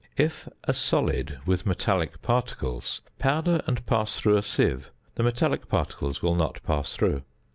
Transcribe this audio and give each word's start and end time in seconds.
If 0.17 0.49
a 0.63 0.73
solid 0.73 1.37
with 1.45 1.67
metallic 1.67 2.23
particles: 2.23 3.01
powder 3.19 3.61
and 3.67 3.85
pass 3.85 4.15
through 4.15 4.37
a 4.37 4.41
sieve; 4.41 4.89
the 5.13 5.21
metallic 5.21 5.67
particles 5.69 6.23
will 6.23 6.33
not 6.33 6.59
pass 6.63 6.95
through. 6.95 7.21